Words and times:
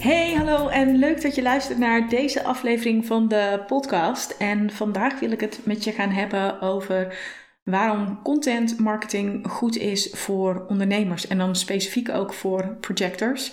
Hey, 0.00 0.34
hallo 0.34 0.68
en 0.68 0.96
leuk 0.96 1.22
dat 1.22 1.34
je 1.34 1.42
luistert 1.42 1.78
naar 1.78 2.08
deze 2.08 2.42
aflevering 2.44 3.06
van 3.06 3.28
de 3.28 3.62
podcast. 3.66 4.30
En 4.30 4.70
vandaag 4.70 5.20
wil 5.20 5.30
ik 5.30 5.40
het 5.40 5.60
met 5.64 5.84
je 5.84 5.92
gaan 5.92 6.10
hebben 6.10 6.60
over 6.60 7.18
waarom 7.64 8.22
content 8.22 8.78
marketing 8.78 9.46
goed 9.50 9.76
is 9.76 10.10
voor 10.12 10.66
ondernemers 10.68 11.26
en 11.26 11.38
dan 11.38 11.56
specifiek 11.56 12.08
ook 12.08 12.32
voor 12.32 12.76
projectors. 12.80 13.52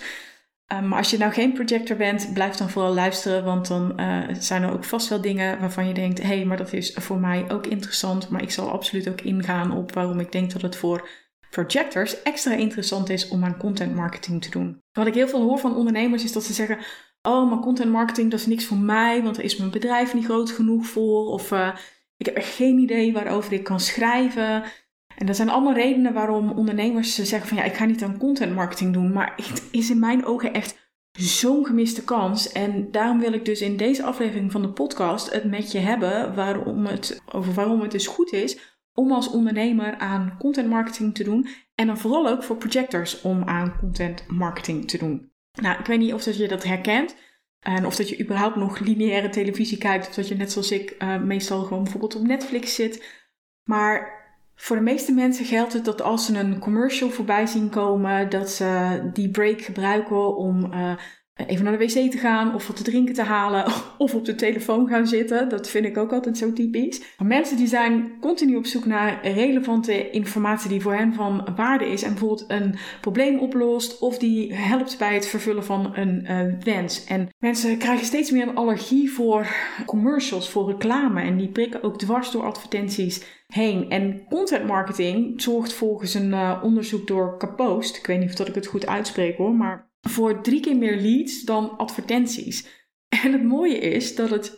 Um, 0.72 0.88
maar 0.88 0.98
als 0.98 1.10
je 1.10 1.18
nou 1.18 1.32
geen 1.32 1.52
projector 1.52 1.96
bent, 1.96 2.32
blijf 2.32 2.54
dan 2.54 2.70
vooral 2.70 2.94
luisteren, 2.94 3.44
want 3.44 3.68
dan 3.68 3.92
uh, 4.00 4.24
zijn 4.38 4.62
er 4.62 4.72
ook 4.72 4.84
vast 4.84 5.08
wel 5.08 5.20
dingen 5.20 5.60
waarvan 5.60 5.88
je 5.88 5.94
denkt: 5.94 6.18
hé, 6.18 6.26
hey, 6.26 6.44
maar 6.44 6.56
dat 6.56 6.72
is 6.72 6.92
voor 6.94 7.18
mij 7.18 7.44
ook 7.48 7.66
interessant. 7.66 8.28
Maar 8.28 8.42
ik 8.42 8.50
zal 8.50 8.70
absoluut 8.70 9.08
ook 9.08 9.20
ingaan 9.20 9.72
op 9.72 9.92
waarom 9.92 10.20
ik 10.20 10.32
denk 10.32 10.52
dat 10.52 10.62
het 10.62 10.76
voor 10.76 11.08
projectors 11.50 12.22
extra 12.22 12.52
interessant 12.52 13.08
is 13.08 13.28
om 13.28 13.44
aan 13.44 13.56
content 13.56 13.94
marketing 13.94 14.42
te 14.42 14.50
doen. 14.50 14.82
Wat 14.92 15.06
ik 15.06 15.14
heel 15.14 15.28
veel 15.28 15.42
hoor 15.42 15.58
van 15.58 15.76
ondernemers 15.76 16.24
is 16.24 16.32
dat 16.32 16.44
ze 16.44 16.52
zeggen: 16.52 16.78
Oh, 17.22 17.50
maar 17.50 17.58
content 17.58 17.92
marketing 17.92 18.30
dat 18.30 18.40
is 18.40 18.46
niks 18.46 18.64
voor 18.64 18.76
mij, 18.76 19.22
want 19.22 19.36
er 19.36 19.44
is 19.44 19.56
mijn 19.56 19.70
bedrijf 19.70 20.14
niet 20.14 20.24
groot 20.24 20.50
genoeg 20.50 20.86
voor. 20.86 21.26
Of 21.26 21.50
uh, 21.50 21.76
ik 22.16 22.26
heb 22.26 22.34
echt 22.34 22.54
geen 22.54 22.78
idee 22.78 23.12
waarover 23.12 23.52
ik 23.52 23.64
kan 23.64 23.80
schrijven. 23.80 24.62
En 25.16 25.26
dat 25.26 25.36
zijn 25.36 25.48
allemaal 25.48 25.74
redenen 25.74 26.12
waarom 26.12 26.50
ondernemers 26.50 27.14
zeggen 27.14 27.48
van 27.48 27.56
ja, 27.56 27.64
ik 27.64 27.74
ga 27.74 27.84
niet 27.84 28.02
aan 28.02 28.18
content 28.18 28.54
marketing 28.54 28.92
doen. 28.92 29.12
Maar 29.12 29.32
het 29.36 29.68
is 29.70 29.90
in 29.90 29.98
mijn 29.98 30.24
ogen 30.24 30.52
echt 30.52 30.90
zo'n 31.18 31.66
gemiste 31.66 32.04
kans. 32.04 32.52
En 32.52 32.90
daarom 32.90 33.18
wil 33.18 33.32
ik 33.32 33.44
dus 33.44 33.60
in 33.60 33.76
deze 33.76 34.02
aflevering 34.02 34.52
van 34.52 34.62
de 34.62 34.72
podcast 34.72 35.32
het 35.32 35.44
met 35.44 35.72
je 35.72 35.78
hebben 35.78 36.34
waarom 36.34 36.86
het, 36.86 37.20
over 37.32 37.54
waarom 37.54 37.80
het 37.80 37.90
dus 37.90 38.06
goed 38.06 38.32
is 38.32 38.77
om 38.98 39.12
als 39.12 39.30
ondernemer 39.30 39.98
aan 39.98 40.34
content 40.38 40.68
marketing 40.68 41.14
te 41.14 41.24
doen. 41.24 41.48
En 41.74 41.86
dan 41.86 41.98
vooral 41.98 42.28
ook 42.28 42.42
voor 42.42 42.56
projectors 42.56 43.20
om 43.20 43.42
aan 43.42 43.76
content 43.80 44.24
marketing 44.28 44.88
te 44.88 44.98
doen. 44.98 45.32
Nou, 45.60 45.78
ik 45.78 45.86
weet 45.86 45.98
niet 45.98 46.12
of 46.12 46.22
dat 46.22 46.36
je 46.36 46.48
dat 46.48 46.64
herkent. 46.64 47.16
En 47.60 47.86
of 47.86 47.96
dat 47.96 48.08
je 48.08 48.20
überhaupt 48.20 48.56
nog 48.56 48.78
lineaire 48.78 49.28
televisie 49.28 49.78
kijkt. 49.78 50.08
Of 50.08 50.14
dat 50.14 50.28
je 50.28 50.36
net 50.36 50.52
zoals 50.52 50.70
ik 50.70 50.94
uh, 50.98 51.22
meestal 51.22 51.62
gewoon 51.62 51.82
bijvoorbeeld 51.82 52.16
op 52.16 52.26
Netflix 52.26 52.74
zit. 52.74 53.04
Maar 53.64 54.18
voor 54.54 54.76
de 54.76 54.82
meeste 54.82 55.12
mensen 55.12 55.44
geldt 55.44 55.72
het 55.72 55.84
dat 55.84 56.02
als 56.02 56.26
ze 56.26 56.38
een 56.38 56.58
commercial 56.58 57.10
voorbij 57.10 57.46
zien 57.46 57.70
komen, 57.70 58.30
dat 58.30 58.50
ze 58.50 59.00
die 59.12 59.30
break 59.30 59.60
gebruiken 59.60 60.36
om 60.36 60.72
uh, 60.72 60.96
even 61.46 61.64
naar 61.64 61.78
de 61.78 61.84
wc 61.84 62.10
te 62.10 62.18
gaan 62.18 62.54
of 62.54 62.66
wat 62.66 62.76
te 62.76 62.82
drinken 62.82 63.14
te 63.14 63.22
halen 63.22 63.64
of 63.98 64.14
op 64.14 64.24
de 64.24 64.34
telefoon 64.34 64.88
gaan 64.88 65.06
zitten. 65.06 65.48
Dat 65.48 65.68
vind 65.68 65.84
ik 65.84 65.96
ook 65.96 66.12
altijd 66.12 66.38
zo 66.38 66.52
typisch. 66.52 67.02
Maar 67.18 67.26
mensen 67.26 67.56
die 67.56 67.66
zijn 67.66 68.12
continu 68.20 68.56
op 68.56 68.66
zoek 68.66 68.84
naar 68.84 69.18
relevante 69.22 70.10
informatie 70.10 70.68
die 70.68 70.80
voor 70.80 70.94
hen 70.94 71.14
van 71.14 71.48
waarde 71.56 71.88
is 71.88 72.02
en 72.02 72.10
bijvoorbeeld 72.10 72.44
een 72.48 72.74
probleem 73.00 73.38
oplost 73.38 73.98
of 73.98 74.18
die 74.18 74.54
helpt 74.54 74.98
bij 74.98 75.14
het 75.14 75.26
vervullen 75.26 75.64
van 75.64 75.96
een 75.96 76.26
uh, 76.30 76.62
wens. 76.64 77.04
En 77.04 77.28
mensen 77.38 77.78
krijgen 77.78 78.06
steeds 78.06 78.30
meer 78.30 78.48
een 78.48 78.56
allergie 78.56 79.10
voor 79.10 79.46
commercials, 79.86 80.50
voor 80.50 80.70
reclame 80.70 81.20
en 81.20 81.36
die 81.36 81.48
prikken 81.48 81.82
ook 81.82 81.98
dwars 81.98 82.30
door 82.30 82.44
advertenties 82.44 83.22
heen. 83.46 83.90
En 83.90 84.26
content 84.28 84.66
marketing 84.66 85.42
zorgt 85.42 85.72
volgens 85.72 86.14
een 86.14 86.30
uh, 86.30 86.60
onderzoek 86.62 87.06
door 87.06 87.38
Capost, 87.38 87.96
ik 87.96 88.06
weet 88.06 88.18
niet 88.18 88.28
of 88.28 88.34
dat 88.34 88.48
ik 88.48 88.54
het 88.54 88.66
goed 88.66 88.86
uitspreek 88.86 89.36
hoor, 89.36 89.54
maar 89.54 89.87
voor 90.08 90.42
drie 90.42 90.60
keer 90.60 90.76
meer 90.76 91.00
leads 91.00 91.42
dan 91.42 91.76
advertenties. 91.76 92.66
En 93.08 93.32
het 93.32 93.42
mooie 93.42 93.78
is 93.78 94.14
dat 94.14 94.30
het 94.30 94.52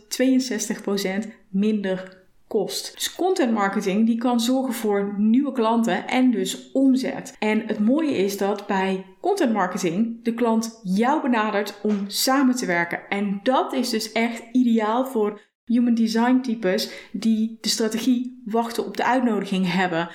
62% 1.24 1.28
minder 1.48 2.18
kost. 2.46 2.94
Dus 2.94 3.14
content 3.14 3.52
marketing 3.52 4.06
die 4.06 4.18
kan 4.18 4.40
zorgen 4.40 4.74
voor 4.74 5.14
nieuwe 5.16 5.52
klanten 5.52 6.08
en 6.08 6.30
dus 6.30 6.72
omzet. 6.72 7.36
En 7.38 7.66
het 7.66 7.78
mooie 7.78 8.16
is 8.16 8.36
dat 8.36 8.66
bij 8.66 9.06
content 9.20 9.52
marketing 9.52 10.24
de 10.24 10.34
klant 10.34 10.80
jou 10.82 11.22
benadert 11.22 11.80
om 11.82 12.04
samen 12.06 12.56
te 12.56 12.66
werken. 12.66 13.08
En 13.08 13.40
dat 13.42 13.72
is 13.72 13.90
dus 13.90 14.12
echt 14.12 14.42
ideaal 14.52 15.06
voor 15.06 15.40
human 15.64 15.94
design 15.94 16.40
types 16.40 16.90
die 17.12 17.58
de 17.60 17.68
strategie 17.68 18.42
wachten 18.44 18.86
op 18.86 18.96
de 18.96 19.04
uitnodiging 19.04 19.72
hebben. 19.72 20.08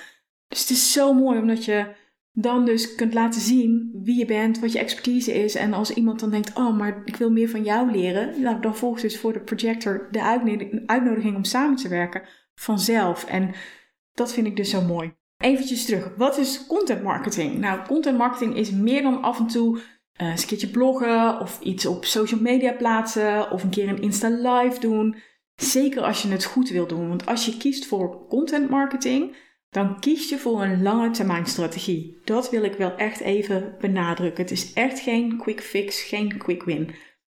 Dus 0.48 0.60
het 0.60 0.70
is 0.70 0.92
zo 0.92 1.12
mooi 1.14 1.38
omdat 1.38 1.64
je 1.64 1.94
dan 2.38 2.64
dus 2.64 2.94
kunt 2.94 3.14
laten 3.14 3.40
zien 3.40 3.90
wie 4.02 4.18
je 4.18 4.26
bent, 4.26 4.60
wat 4.60 4.72
je 4.72 4.78
expertise 4.78 5.34
is. 5.44 5.54
En 5.54 5.72
als 5.72 5.90
iemand 5.90 6.20
dan 6.20 6.30
denkt, 6.30 6.56
oh, 6.56 6.76
maar 6.76 7.02
ik 7.04 7.16
wil 7.16 7.30
meer 7.30 7.48
van 7.48 7.64
jou 7.64 7.90
leren, 7.90 8.42
nou, 8.42 8.60
dan 8.60 8.76
volgt 8.76 9.02
dus 9.02 9.18
voor 9.18 9.32
de 9.32 9.40
projector 9.40 10.08
de 10.10 10.22
uitnodiging 10.86 11.36
om 11.36 11.44
samen 11.44 11.76
te 11.76 11.88
werken 11.88 12.22
vanzelf. 12.54 13.24
En 13.24 13.54
dat 14.12 14.32
vind 14.32 14.46
ik 14.46 14.56
dus 14.56 14.70
zo 14.70 14.82
mooi. 14.82 15.14
Eventjes 15.36 15.84
terug, 15.84 16.14
wat 16.16 16.38
is 16.38 16.66
content 16.66 17.02
marketing? 17.02 17.58
Nou, 17.58 17.86
content 17.86 18.18
marketing 18.18 18.56
is 18.56 18.70
meer 18.70 19.02
dan 19.02 19.22
af 19.22 19.38
en 19.38 19.46
toe 19.46 19.76
uh, 19.76 19.82
een 20.28 20.46
keertje 20.46 20.70
bloggen 20.70 21.40
of 21.40 21.60
iets 21.60 21.86
op 21.86 22.04
social 22.04 22.40
media 22.40 22.72
plaatsen 22.72 23.50
of 23.50 23.62
een 23.62 23.70
keer 23.70 23.88
een 23.88 24.02
Insta 24.02 24.28
live 24.28 24.80
doen. 24.80 25.16
Zeker 25.54 26.02
als 26.02 26.22
je 26.22 26.28
het 26.28 26.44
goed 26.44 26.68
wil 26.68 26.86
doen, 26.86 27.08
want 27.08 27.26
als 27.26 27.46
je 27.46 27.56
kiest 27.56 27.86
voor 27.86 28.26
content 28.28 28.70
marketing, 28.70 29.36
dan 29.70 30.00
kies 30.00 30.28
je 30.28 30.38
voor 30.38 30.62
een 30.62 30.82
lange 30.82 31.10
termijn 31.10 31.46
strategie. 31.46 32.20
Dat 32.24 32.50
wil 32.50 32.62
ik 32.62 32.74
wel 32.74 32.96
echt 32.96 33.20
even 33.20 33.74
benadrukken. 33.80 34.42
Het 34.42 34.52
is 34.52 34.72
echt 34.72 35.00
geen 35.00 35.38
quick 35.38 35.60
fix, 35.60 36.02
geen 36.02 36.38
quick 36.38 36.62
win. 36.62 36.94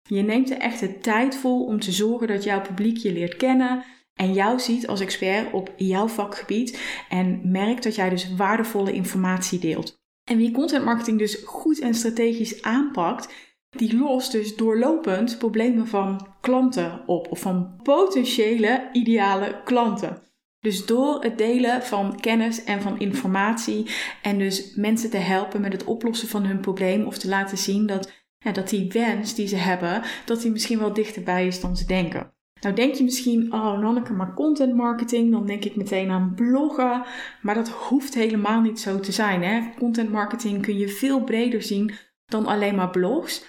Je 0.08 0.22
neemt 0.22 0.50
er 0.50 0.58
echt 0.58 0.80
de 0.80 0.98
tijd 0.98 1.36
voor 1.36 1.66
om 1.66 1.80
te 1.80 1.92
zorgen 1.92 2.28
dat 2.28 2.44
jouw 2.44 2.60
publiek 2.60 2.96
je 2.96 3.12
leert 3.12 3.36
kennen 3.36 3.84
en 4.14 4.32
jou 4.32 4.58
ziet 4.58 4.86
als 4.86 5.00
expert 5.00 5.52
op 5.52 5.72
jouw 5.76 6.08
vakgebied 6.08 6.80
en 7.08 7.50
merkt 7.50 7.82
dat 7.82 7.94
jij 7.94 8.08
dus 8.08 8.34
waardevolle 8.34 8.92
informatie 8.92 9.58
deelt. 9.58 10.04
En 10.30 10.36
wie 10.36 10.50
content 10.50 10.84
marketing 10.84 11.18
dus 11.18 11.42
goed 11.44 11.80
en 11.80 11.94
strategisch 11.94 12.62
aanpakt, 12.62 13.34
die 13.70 13.96
lost 13.96 14.32
dus 14.32 14.56
doorlopend 14.56 15.38
problemen 15.38 15.86
van 15.86 16.28
klanten 16.40 17.02
op 17.06 17.30
of 17.30 17.40
van 17.40 17.80
potentiële 17.82 18.88
ideale 18.92 19.60
klanten. 19.64 20.22
Dus 20.66 20.86
door 20.86 21.22
het 21.22 21.38
delen 21.38 21.82
van 21.82 22.20
kennis 22.20 22.64
en 22.64 22.82
van 22.82 22.98
informatie 22.98 23.90
en 24.22 24.38
dus 24.38 24.74
mensen 24.74 25.10
te 25.10 25.16
helpen 25.16 25.60
met 25.60 25.72
het 25.72 25.84
oplossen 25.84 26.28
van 26.28 26.44
hun 26.44 26.60
probleem 26.60 27.04
of 27.04 27.18
te 27.18 27.28
laten 27.28 27.58
zien 27.58 27.86
dat, 27.86 28.12
ja, 28.38 28.52
dat 28.52 28.68
die 28.68 28.90
wens 28.92 29.34
die 29.34 29.46
ze 29.46 29.56
hebben, 29.56 30.02
dat 30.24 30.42
die 30.42 30.50
misschien 30.50 30.78
wel 30.78 30.92
dichterbij 30.92 31.46
is 31.46 31.60
dan 31.60 31.76
ze 31.76 31.86
denken. 31.86 32.32
Nou 32.60 32.74
denk 32.74 32.94
je 32.94 33.04
misschien, 33.04 33.52
oh 33.52 33.78
Nanneke, 33.78 34.12
maar 34.12 34.34
content 34.34 34.74
marketing, 34.74 35.30
dan 35.30 35.46
denk 35.46 35.64
ik 35.64 35.76
meteen 35.76 36.10
aan 36.10 36.32
bloggen. 36.34 37.04
Maar 37.42 37.54
dat 37.54 37.68
hoeft 37.68 38.14
helemaal 38.14 38.60
niet 38.60 38.80
zo 38.80 39.00
te 39.00 39.12
zijn. 39.12 39.42
Hè? 39.42 39.60
Content 39.78 40.10
marketing 40.10 40.62
kun 40.62 40.78
je 40.78 40.88
veel 40.88 41.24
breder 41.24 41.62
zien 41.62 41.94
dan 42.24 42.46
alleen 42.46 42.74
maar 42.74 42.90
blogs. 42.90 43.44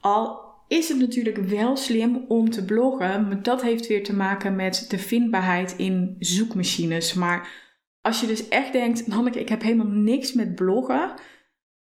Al 0.00 0.49
is 0.70 0.88
het 0.88 0.98
natuurlijk 0.98 1.36
wel 1.36 1.76
slim 1.76 2.24
om 2.28 2.50
te 2.50 2.64
bloggen. 2.64 3.28
Maar 3.28 3.42
dat 3.42 3.62
heeft 3.62 3.86
weer 3.86 4.04
te 4.04 4.14
maken 4.14 4.56
met 4.56 4.86
de 4.88 4.98
vindbaarheid 4.98 5.74
in 5.76 6.16
zoekmachines. 6.18 7.14
Maar 7.14 7.48
als 8.00 8.20
je 8.20 8.26
dus 8.26 8.48
echt 8.48 8.72
denkt, 8.72 9.06
Hanneke, 9.06 9.40
ik 9.40 9.48
heb 9.48 9.62
helemaal 9.62 9.86
niks 9.86 10.32
met 10.32 10.54
bloggen. 10.54 11.14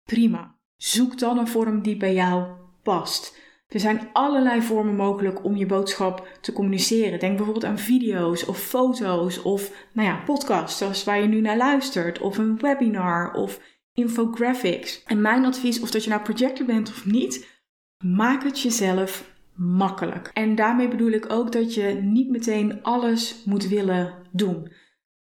Prima. 0.04 0.56
Zoek 0.76 1.20
dan 1.20 1.38
een 1.38 1.48
vorm 1.48 1.82
die 1.82 1.98
bij 1.98 2.14
jou 2.14 2.48
past. 2.84 3.38
Er 3.68 3.80
zijn 3.80 4.10
allerlei 4.14 4.62
vormen 4.62 4.96
mogelijk 4.96 5.44
om 5.44 5.56
je 5.56 5.66
boodschap 5.66 6.28
te 6.42 6.54
communiceren. 6.54 7.20
Denk 7.20 7.36
bijvoorbeeld 7.36 7.66
aan 7.66 7.80
video's 7.80 8.48
of 8.48 8.60
foto's 8.60 9.42
of 9.42 9.88
nou 9.94 10.08
ja, 10.08 10.22
podcasts 10.26 10.78
zoals 10.78 11.04
waar 11.04 11.22
je 11.22 11.28
nu 11.28 11.42
naar 11.42 11.58
luistert. 11.58 12.20
Of 12.20 12.38
een 12.38 12.60
webinar 12.60 13.34
of 13.34 13.60
infographics. 13.94 15.04
En 15.04 15.22
mijn 15.22 15.46
advies, 15.46 15.80
of 15.80 15.92
dat 15.92 16.04
je 16.04 16.10
nou 16.10 16.22
projector 16.22 16.66
bent 16.66 16.90
of 16.90 17.06
niet, 17.06 17.59
Maak 18.04 18.44
het 18.44 18.62
jezelf 18.62 19.32
makkelijk. 19.56 20.32
En 20.34 20.56
daarmee 20.56 20.88
bedoel 20.88 21.12
ik 21.12 21.32
ook 21.32 21.52
dat 21.52 21.74
je 21.74 21.84
niet 22.02 22.30
meteen 22.30 22.84
alles 22.84 23.44
moet 23.46 23.68
willen 23.68 24.14
doen. 24.32 24.72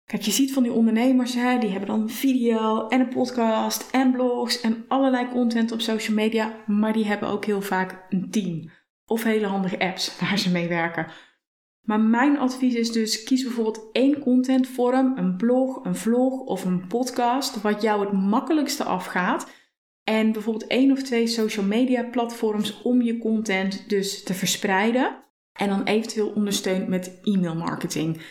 Kijk, 0.05 0.21
je 0.21 0.31
ziet 0.31 0.53
van 0.53 0.63
die 0.63 0.71
ondernemers, 0.71 1.33
hè, 1.33 1.57
die 1.57 1.69
hebben 1.69 1.89
dan 1.89 2.01
een 2.01 2.09
video 2.09 2.87
en 2.87 2.99
een 2.99 3.09
podcast 3.09 3.91
en 3.91 4.11
blogs 4.11 4.61
en 4.61 4.85
allerlei 4.87 5.27
content 5.27 5.71
op 5.71 5.81
social 5.81 6.15
media, 6.15 6.63
maar 6.65 6.93
die 6.93 7.05
hebben 7.05 7.29
ook 7.29 7.45
heel 7.45 7.61
vaak 7.61 8.05
een 8.09 8.29
team 8.31 8.69
of 9.05 9.23
hele 9.23 9.47
handige 9.47 9.79
apps 9.79 10.11
waar 10.19 10.39
ze 10.39 10.51
mee 10.51 10.67
werken. 10.67 11.07
Maar 11.81 11.99
mijn 11.99 12.37
advies 12.37 12.73
is 12.73 12.91
dus: 12.91 13.23
kies 13.23 13.43
bijvoorbeeld 13.43 13.89
één 13.91 14.19
contentvorm, 14.19 15.17
een 15.17 15.35
blog, 15.37 15.85
een 15.85 15.95
vlog 15.95 16.39
of 16.39 16.65
een 16.65 16.87
podcast, 16.87 17.61
wat 17.61 17.81
jou 17.81 18.01
het 18.01 18.11
makkelijkste 18.11 18.83
afgaat 18.83 19.51
en 20.09 20.31
bijvoorbeeld 20.31 20.67
één 20.67 20.91
of 20.91 21.03
twee 21.03 21.27
social 21.27 21.65
media 21.65 22.03
platforms 22.03 22.81
om 22.81 23.01
je 23.01 23.17
content 23.17 23.89
dus 23.89 24.23
te 24.23 24.33
verspreiden. 24.33 25.23
En 25.53 25.69
dan 25.69 25.83
eventueel 25.83 26.29
ondersteund 26.29 26.87
met 26.87 27.19
e-mail 27.23 27.55
marketing. 27.55 28.21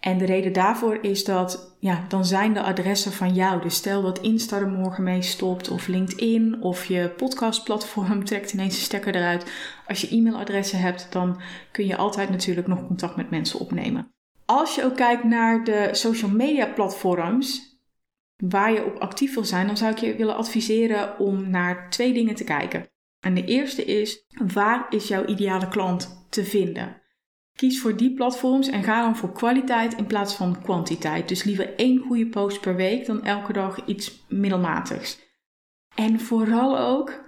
En 0.00 0.18
de 0.18 0.24
reden 0.24 0.52
daarvoor 0.52 0.98
is 1.02 1.24
dat, 1.24 1.76
ja, 1.80 2.04
dan 2.08 2.24
zijn 2.24 2.54
de 2.54 2.62
adressen 2.62 3.12
van 3.12 3.34
jou. 3.34 3.62
Dus 3.62 3.74
stel 3.74 4.02
dat 4.02 4.20
Insta 4.20 4.58
er 4.58 4.68
morgen 4.68 5.04
mee 5.04 5.22
stopt, 5.22 5.70
of 5.70 5.86
LinkedIn, 5.86 6.62
of 6.62 6.84
je 6.84 7.12
podcastplatform 7.16 8.24
trekt 8.24 8.52
ineens 8.52 8.74
een 8.74 8.82
stekker 8.82 9.14
eruit. 9.14 9.50
Als 9.86 10.00
je 10.00 10.16
e-mailadressen 10.16 10.78
hebt, 10.78 11.12
dan 11.12 11.40
kun 11.72 11.86
je 11.86 11.96
altijd 11.96 12.30
natuurlijk 12.30 12.66
nog 12.66 12.86
contact 12.86 13.16
met 13.16 13.30
mensen 13.30 13.60
opnemen. 13.60 14.12
Als 14.44 14.74
je 14.74 14.84
ook 14.84 14.96
kijkt 14.96 15.24
naar 15.24 15.64
de 15.64 15.88
social 15.92 16.30
media 16.30 16.66
platforms 16.66 17.68
waar 18.44 18.72
je 18.72 18.84
op 18.84 18.96
actief 18.96 19.34
wil 19.34 19.44
zijn, 19.44 19.66
dan 19.66 19.76
zou 19.76 19.92
ik 19.92 19.98
je 19.98 20.16
willen 20.16 20.36
adviseren 20.36 21.18
om 21.18 21.50
naar 21.50 21.90
twee 21.90 22.12
dingen 22.12 22.34
te 22.34 22.44
kijken. 22.44 22.88
En 23.20 23.34
de 23.34 23.44
eerste 23.44 23.84
is, 23.84 24.24
waar 24.52 24.86
is 24.90 25.08
jouw 25.08 25.24
ideale 25.24 25.68
klant 25.68 26.26
te 26.30 26.44
vinden? 26.44 27.02
Kies 27.58 27.80
voor 27.80 27.96
die 27.96 28.14
platforms 28.14 28.68
en 28.68 28.82
ga 28.82 29.02
dan 29.02 29.16
voor 29.16 29.32
kwaliteit 29.32 29.94
in 29.94 30.06
plaats 30.06 30.34
van 30.34 30.62
kwantiteit. 30.62 31.28
Dus 31.28 31.42
liever 31.42 31.74
één 31.74 31.98
goede 31.98 32.26
post 32.26 32.60
per 32.60 32.76
week 32.76 33.06
dan 33.06 33.24
elke 33.24 33.52
dag 33.52 33.86
iets 33.86 34.24
middelmatigs. 34.28 35.18
En 35.94 36.20
vooral 36.20 36.78
ook, 36.78 37.24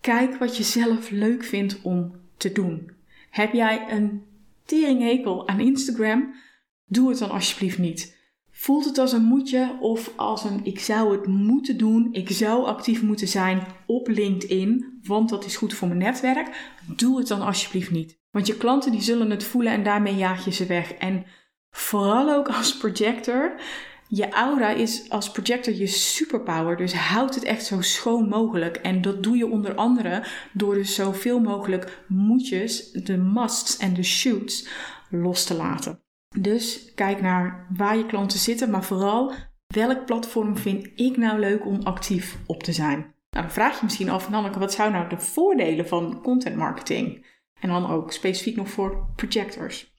kijk 0.00 0.36
wat 0.36 0.56
je 0.56 0.62
zelf 0.62 1.10
leuk 1.10 1.44
vindt 1.44 1.82
om 1.82 2.20
te 2.36 2.52
doen. 2.52 2.90
Heb 3.30 3.52
jij 3.52 3.90
een 3.90 4.26
teringhekel 4.64 5.48
aan 5.48 5.60
Instagram? 5.60 6.34
Doe 6.84 7.08
het 7.08 7.18
dan 7.18 7.30
alsjeblieft 7.30 7.78
niet. 7.78 8.13
Voelt 8.64 8.84
het 8.84 8.98
als 8.98 9.12
een 9.12 9.24
moetje 9.24 9.76
of 9.80 10.10
als 10.16 10.44
een 10.44 10.60
ik 10.62 10.80
zou 10.80 11.16
het 11.16 11.26
moeten 11.26 11.76
doen, 11.76 12.08
ik 12.12 12.30
zou 12.30 12.64
actief 12.64 13.02
moeten 13.02 13.28
zijn 13.28 13.66
op 13.86 14.08
LinkedIn, 14.08 15.00
want 15.02 15.28
dat 15.28 15.44
is 15.44 15.56
goed 15.56 15.74
voor 15.74 15.88
mijn 15.88 16.00
netwerk? 16.00 16.72
Doe 16.96 17.18
het 17.18 17.28
dan 17.28 17.40
alsjeblieft 17.40 17.90
niet. 17.90 18.18
Want 18.30 18.46
je 18.46 18.56
klanten 18.56 18.92
die 18.92 19.00
zullen 19.00 19.30
het 19.30 19.44
voelen 19.44 19.72
en 19.72 19.82
daarmee 19.82 20.16
jaag 20.16 20.44
je 20.44 20.52
ze 20.52 20.66
weg. 20.66 20.92
En 20.92 21.24
vooral 21.70 22.34
ook 22.34 22.48
als 22.48 22.76
projector. 22.76 23.60
Je 24.08 24.28
aura 24.28 24.70
is 24.70 25.10
als 25.10 25.30
projector 25.30 25.74
je 25.74 25.86
superpower. 25.86 26.76
Dus 26.76 26.94
houd 26.94 27.34
het 27.34 27.44
echt 27.44 27.64
zo 27.64 27.80
schoon 27.80 28.28
mogelijk. 28.28 28.76
En 28.76 29.02
dat 29.02 29.22
doe 29.22 29.36
je 29.36 29.50
onder 29.50 29.74
andere 29.74 30.24
door 30.52 30.74
dus 30.74 30.94
zoveel 30.94 31.40
mogelijk 31.40 32.04
moetjes, 32.08 32.90
de 32.90 33.16
musts 33.16 33.76
en 33.76 33.94
de 33.94 34.02
shoots 34.02 34.68
los 35.10 35.44
te 35.44 35.54
laten. 35.54 36.03
Dus 36.38 36.92
kijk 36.94 37.20
naar 37.20 37.66
waar 37.76 37.96
je 37.96 38.06
klanten 38.06 38.38
zitten, 38.38 38.70
maar 38.70 38.84
vooral 38.84 39.32
welk 39.66 40.06
platform 40.06 40.56
vind 40.56 40.88
ik 40.94 41.16
nou 41.16 41.38
leuk 41.38 41.66
om 41.66 41.82
actief 41.82 42.38
op 42.46 42.62
te 42.62 42.72
zijn. 42.72 42.98
Nou, 42.98 43.46
dan 43.46 43.50
vraag 43.50 43.78
je 43.78 43.84
misschien 43.84 44.10
af, 44.10 44.30
Nanneke, 44.30 44.58
wat 44.58 44.72
zou 44.72 44.90
nou 44.90 45.08
de 45.08 45.18
voordelen 45.18 45.88
van 45.88 46.20
content 46.22 46.56
marketing? 46.56 47.26
En 47.60 47.68
dan 47.68 47.90
ook 47.90 48.12
specifiek 48.12 48.56
nog 48.56 48.68
voor 48.68 49.12
projectors. 49.16 49.92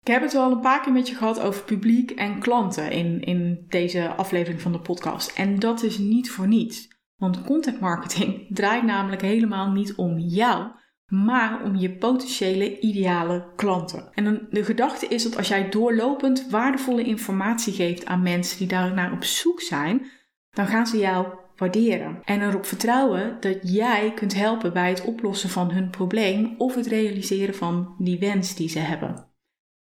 Ik 0.00 0.12
heb 0.12 0.22
het 0.22 0.34
al 0.34 0.52
een 0.52 0.60
paar 0.60 0.80
keer 0.80 0.92
met 0.92 1.08
je 1.08 1.14
gehad 1.14 1.40
over 1.40 1.64
publiek 1.64 2.10
en 2.10 2.38
klanten 2.38 2.90
in, 2.90 3.20
in 3.20 3.64
deze 3.68 4.14
aflevering 4.14 4.60
van 4.60 4.72
de 4.72 4.80
podcast. 4.80 5.32
En 5.32 5.58
dat 5.58 5.82
is 5.82 5.98
niet 5.98 6.30
voor 6.30 6.48
niets. 6.48 6.88
Want 7.16 7.44
content 7.44 7.80
marketing 7.80 8.46
draait 8.56 8.84
namelijk 8.84 9.22
helemaal 9.22 9.70
niet 9.70 9.94
om 9.94 10.18
jou, 10.18 10.70
maar 11.10 11.62
om 11.62 11.76
je 11.76 11.90
potentiële 11.90 12.78
ideale 12.80 13.44
klanten. 13.56 14.08
En 14.14 14.46
de 14.50 14.64
gedachte 14.64 15.06
is 15.06 15.22
dat 15.22 15.36
als 15.36 15.48
jij 15.48 15.68
doorlopend 15.68 16.46
waardevolle 16.50 17.02
informatie 17.02 17.72
geeft 17.72 18.06
aan 18.06 18.22
mensen 18.22 18.58
die 18.58 18.66
daar 18.66 18.94
naar 18.94 19.12
op 19.12 19.24
zoek 19.24 19.60
zijn, 19.60 20.06
dan 20.50 20.66
gaan 20.66 20.86
ze 20.86 20.98
jou 20.98 21.26
waarderen. 21.56 22.20
En 22.24 22.42
erop 22.42 22.66
vertrouwen 22.66 23.36
dat 23.40 23.58
jij 23.62 24.12
kunt 24.14 24.34
helpen 24.34 24.72
bij 24.72 24.88
het 24.88 25.04
oplossen 25.04 25.48
van 25.48 25.70
hun 25.70 25.90
probleem 25.90 26.54
of 26.58 26.74
het 26.74 26.86
realiseren 26.86 27.54
van 27.54 27.94
die 27.98 28.18
wens 28.18 28.54
die 28.54 28.68
ze 28.68 28.78
hebben. 28.78 29.28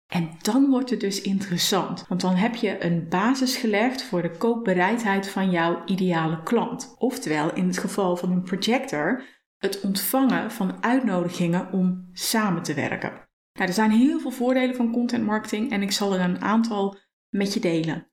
En 0.06 0.30
dan 0.42 0.70
wordt 0.70 0.90
het 0.90 1.00
dus 1.00 1.20
interessant, 1.22 2.04
want 2.08 2.20
dan 2.20 2.34
heb 2.34 2.54
je 2.54 2.84
een 2.84 3.06
basis 3.08 3.56
gelegd 3.56 4.02
voor 4.02 4.22
de 4.22 4.30
koopbereidheid 4.30 5.28
van 5.28 5.50
jouw 5.50 5.82
ideale 5.84 6.42
klant. 6.42 6.94
Oftewel, 6.98 7.54
in 7.54 7.66
het 7.66 7.78
geval 7.78 8.16
van 8.16 8.30
een 8.30 8.42
projector, 8.42 9.22
het 9.58 9.80
ontvangen 9.80 10.50
van 10.50 10.82
uitnodigingen 10.82 11.72
om 11.72 12.08
samen 12.12 12.62
te 12.62 12.74
werken. 12.74 13.10
Nou, 13.52 13.68
er 13.68 13.74
zijn 13.74 13.90
heel 13.90 14.20
veel 14.20 14.30
voordelen 14.30 14.76
van 14.76 14.92
content 14.92 15.24
marketing 15.24 15.70
en 15.70 15.82
ik 15.82 15.92
zal 15.92 16.14
er 16.14 16.20
een 16.20 16.40
aantal 16.40 16.98
met 17.28 17.54
je 17.54 17.60
delen. 17.60 18.10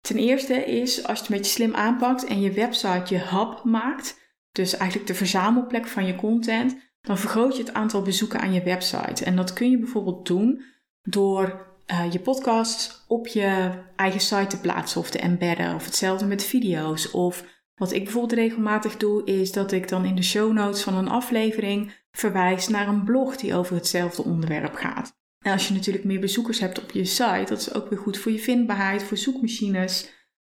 Ten 0.00 0.16
eerste 0.16 0.64
is 0.64 1.06
als 1.06 1.18
je 1.18 1.24
het 1.24 1.32
een 1.32 1.36
beetje 1.36 1.52
slim 1.52 1.74
aanpakt 1.74 2.24
en 2.24 2.40
je 2.40 2.52
website 2.52 3.14
je 3.14 3.20
hub 3.20 3.64
maakt, 3.64 4.20
dus 4.52 4.76
eigenlijk 4.76 5.08
de 5.08 5.14
verzamelplek 5.14 5.86
van 5.86 6.06
je 6.06 6.14
content, 6.14 6.76
dan 7.00 7.18
vergroot 7.18 7.56
je 7.56 7.62
het 7.62 7.72
aantal 7.72 8.02
bezoeken 8.02 8.40
aan 8.40 8.52
je 8.52 8.62
website. 8.62 9.24
En 9.24 9.36
dat 9.36 9.52
kun 9.52 9.70
je 9.70 9.78
bijvoorbeeld 9.78 10.26
doen 10.26 10.64
door 11.02 11.66
uh, 11.86 12.12
je 12.12 12.20
podcast 12.20 13.04
op 13.08 13.26
je 13.26 13.70
eigen 13.96 14.20
site 14.20 14.46
te 14.46 14.60
plaatsen 14.60 15.00
of 15.00 15.10
te 15.10 15.18
embedden, 15.18 15.74
of 15.74 15.84
hetzelfde 15.84 16.26
met 16.26 16.44
video's. 16.44 17.10
Of 17.14 17.44
wat 17.76 17.92
ik 17.92 18.02
bijvoorbeeld 18.02 18.40
regelmatig 18.40 18.96
doe, 18.96 19.24
is 19.24 19.52
dat 19.52 19.72
ik 19.72 19.88
dan 19.88 20.04
in 20.04 20.14
de 20.14 20.22
show 20.22 20.52
notes 20.52 20.82
van 20.82 20.94
een 20.94 21.08
aflevering 21.08 21.92
verwijs 22.10 22.68
naar 22.68 22.88
een 22.88 23.04
blog 23.04 23.36
die 23.36 23.54
over 23.54 23.74
hetzelfde 23.74 24.24
onderwerp 24.24 24.74
gaat. 24.74 25.18
En 25.38 25.52
als 25.52 25.68
je 25.68 25.74
natuurlijk 25.74 26.04
meer 26.04 26.20
bezoekers 26.20 26.58
hebt 26.58 26.82
op 26.82 26.90
je 26.90 27.04
site, 27.04 27.44
dat 27.46 27.60
is 27.60 27.74
ook 27.74 27.88
weer 27.88 27.98
goed 27.98 28.18
voor 28.18 28.32
je 28.32 28.38
vindbaarheid, 28.38 29.02
voor 29.02 29.16
zoekmachines. 29.16 30.10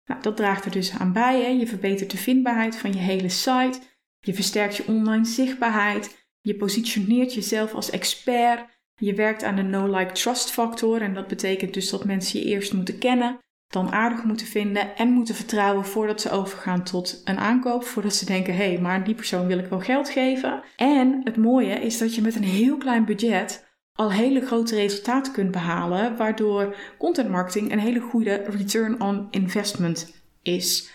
Nou, 0.06 0.21
dat 0.21 0.38
draagt 0.38 0.65
er 0.65 0.71
dus 0.71 0.91
aan 0.91 1.13
bij. 1.13 1.41
Hè? 1.41 1.47
Je 1.47 1.68
verbetert 1.68 2.12
de 2.12 2.18
vindbaarheid 2.18 2.75
van 2.75 2.94
je 2.94 3.00
hele 3.00 3.29
site. 3.29 3.79
Je 4.19 4.33
versterkt 4.33 4.75
je 4.75 4.88
online 4.88 5.25
zichtbaarheid. 5.25 6.27
Je 6.41 6.56
positioneert 6.56 7.33
jezelf 7.33 7.74
als 7.74 7.89
expert. 7.89 8.79
Je 8.95 9.13
werkt 9.13 9.44
aan 9.44 9.56
de 9.56 9.62
no-like-trust 9.62 10.51
factor. 10.51 11.01
En 11.01 11.13
dat 11.13 11.27
betekent 11.27 11.74
dus 11.74 11.89
dat 11.89 12.06
mensen 12.06 12.39
je 12.39 12.45
eerst 12.45 12.74
moeten 12.74 12.97
kennen, 12.97 13.39
dan 13.71 13.91
aardig 13.91 14.23
moeten 14.23 14.47
vinden 14.47 14.95
en 14.95 15.09
moeten 15.09 15.35
vertrouwen 15.35 15.85
voordat 15.85 16.21
ze 16.21 16.29
overgaan 16.29 16.83
tot 16.83 17.21
een 17.23 17.38
aankoop. 17.38 17.83
Voordat 17.83 18.15
ze 18.15 18.25
denken: 18.25 18.56
hé, 18.56 18.71
hey, 18.71 18.81
maar 18.81 19.03
die 19.03 19.15
persoon 19.15 19.47
wil 19.47 19.57
ik 19.57 19.69
wel 19.69 19.79
geld 19.79 20.09
geven. 20.09 20.63
En 20.75 21.21
het 21.23 21.38
mooie 21.38 21.73
is 21.73 21.97
dat 21.97 22.15
je 22.15 22.21
met 22.21 22.35
een 22.35 22.44
heel 22.44 22.77
klein 22.77 23.06
budget 23.06 23.69
al 23.94 24.12
hele 24.12 24.45
grote 24.45 24.75
resultaten 24.75 25.33
kunt 25.33 25.51
behalen, 25.51 26.18
waardoor 26.18 26.75
content 26.97 27.29
marketing 27.29 27.71
een 27.71 27.79
hele 27.79 28.00
goede 28.00 28.35
return 28.35 29.01
on 29.01 29.27
investment 29.31 30.24
is. 30.41 30.91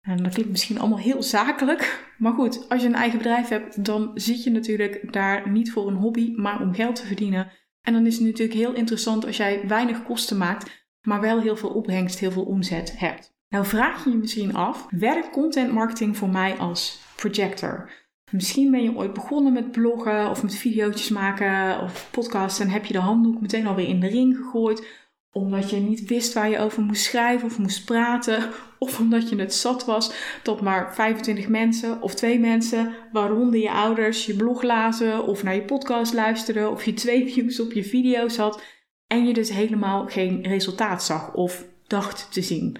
En 0.00 0.22
dat 0.22 0.32
klinkt 0.32 0.50
misschien 0.50 0.78
allemaal 0.78 0.98
heel 0.98 1.22
zakelijk, 1.22 2.12
maar 2.18 2.32
goed, 2.32 2.68
als 2.68 2.82
je 2.82 2.88
een 2.88 2.94
eigen 2.94 3.18
bedrijf 3.18 3.48
hebt, 3.48 3.84
dan 3.84 4.10
zit 4.14 4.44
je 4.44 4.50
natuurlijk 4.50 5.12
daar 5.12 5.50
niet 5.50 5.72
voor 5.72 5.88
een 5.88 5.96
hobby, 5.96 6.32
maar 6.36 6.60
om 6.60 6.74
geld 6.74 6.96
te 6.96 7.06
verdienen. 7.06 7.52
En 7.80 7.92
dan 7.92 8.06
is 8.06 8.14
het 8.14 8.24
natuurlijk 8.24 8.58
heel 8.58 8.72
interessant 8.72 9.26
als 9.26 9.36
jij 9.36 9.62
weinig 9.66 10.02
kosten 10.02 10.36
maakt, 10.36 10.83
maar 11.04 11.20
wel 11.20 11.40
heel 11.40 11.56
veel 11.56 11.68
opbrengst, 11.68 12.18
heel 12.18 12.30
veel 12.30 12.44
omzet 12.44 12.98
hebt. 12.98 13.32
Nou 13.48 13.66
vraag 13.66 14.04
je 14.04 14.10
je 14.10 14.16
misschien 14.16 14.54
af, 14.54 14.86
werkt 14.90 15.30
content 15.30 15.72
marketing 15.72 16.16
voor 16.16 16.28
mij 16.28 16.56
als 16.56 17.00
projector? 17.16 17.90
Misschien 18.30 18.70
ben 18.70 18.82
je 18.82 18.96
ooit 18.96 19.12
begonnen 19.12 19.52
met 19.52 19.72
bloggen 19.72 20.30
of 20.30 20.42
met 20.42 20.54
video's 20.54 21.08
maken 21.08 21.80
of 21.80 22.08
podcasten 22.10 22.66
en 22.66 22.72
heb 22.72 22.84
je 22.84 22.92
de 22.92 22.98
handdoek 22.98 23.40
meteen 23.40 23.66
alweer 23.66 23.88
in 23.88 24.00
de 24.00 24.08
ring 24.08 24.36
gegooid 24.36 25.02
omdat 25.34 25.70
je 25.70 25.76
niet 25.76 26.08
wist 26.08 26.32
waar 26.32 26.50
je 26.50 26.58
over 26.58 26.82
moest 26.82 27.02
schrijven 27.02 27.46
of 27.46 27.58
moest 27.58 27.84
praten 27.84 28.50
of 28.78 29.00
omdat 29.00 29.28
je 29.28 29.36
het 29.36 29.54
zat 29.54 29.84
was 29.84 30.12
dat 30.42 30.60
maar 30.60 30.94
25 30.94 31.48
mensen 31.48 32.02
of 32.02 32.14
twee 32.14 32.38
mensen, 32.38 32.94
waaronder 33.12 33.60
je 33.60 33.70
ouders, 33.70 34.26
je 34.26 34.34
blog 34.34 34.62
lazen 34.62 35.26
of 35.26 35.42
naar 35.42 35.54
je 35.54 35.62
podcast 35.62 36.12
luisterden 36.12 36.70
of 36.70 36.84
je 36.84 36.92
twee 36.92 37.32
views 37.32 37.60
op 37.60 37.72
je 37.72 37.84
video's 37.84 38.36
had 38.36 38.62
en 39.06 39.26
je 39.26 39.32
dus 39.32 39.50
helemaal 39.50 40.06
geen 40.06 40.42
resultaat 40.42 41.04
zag 41.04 41.34
of 41.34 41.64
dacht 41.86 42.32
te 42.32 42.42
zien. 42.42 42.76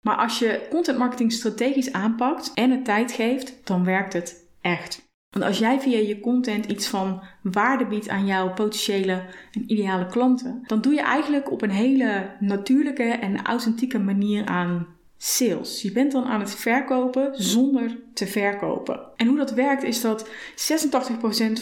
Maar 0.00 0.16
als 0.16 0.38
je 0.38 0.66
content 0.70 0.98
marketing 0.98 1.32
strategisch 1.32 1.92
aanpakt 1.92 2.52
en 2.54 2.70
het 2.70 2.84
tijd 2.84 3.12
geeft, 3.12 3.66
dan 3.66 3.84
werkt 3.84 4.12
het 4.12 4.48
echt. 4.60 5.02
Want 5.30 5.46
als 5.46 5.58
jij 5.58 5.80
via 5.80 5.98
je 5.98 6.20
content 6.20 6.66
iets 6.66 6.86
van 6.86 7.22
waarde 7.42 7.86
biedt 7.86 8.08
aan 8.08 8.26
jouw 8.26 8.52
potentiële 8.52 9.22
en 9.52 9.70
ideale 9.70 10.06
klanten, 10.06 10.62
dan 10.66 10.80
doe 10.80 10.94
je 10.94 11.02
eigenlijk 11.02 11.50
op 11.50 11.62
een 11.62 11.70
hele 11.70 12.30
natuurlijke 12.40 13.02
en 13.02 13.42
authentieke 13.42 13.98
manier 13.98 14.46
aan 14.46 14.86
sales. 15.24 15.82
Je 15.82 15.92
bent 15.92 16.12
dan 16.12 16.24
aan 16.24 16.40
het 16.40 16.54
verkopen 16.54 17.30
zonder 17.32 17.96
te 18.14 18.26
verkopen. 18.26 19.00
En 19.16 19.26
hoe 19.26 19.36
dat 19.36 19.52
werkt 19.52 19.82
is 19.82 20.00
dat 20.00 20.28
86% 20.28 20.28